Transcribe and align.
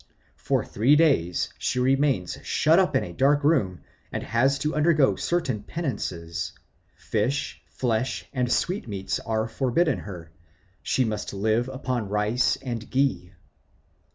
For 0.35 0.65
three 0.65 0.95
days 0.95 1.53
she 1.59 1.77
remains 1.79 2.39
shut 2.41 2.79
up 2.79 2.95
in 2.95 3.03
a 3.03 3.13
dark 3.13 3.43
room, 3.43 3.81
and 4.11 4.23
has 4.23 4.57
to 4.57 4.73
undergo 4.73 5.15
certain 5.15 5.61
penances. 5.61 6.53
Fish, 6.95 7.61
flesh, 7.67 8.25
and 8.33 8.51
sweetmeats 8.51 9.19
are 9.19 9.47
forbidden 9.47 9.99
her; 9.99 10.31
she 10.81 11.05
must 11.05 11.35
live 11.35 11.69
upon 11.69 12.09
rice 12.09 12.55
and 12.63 12.89
ghee. 12.89 13.33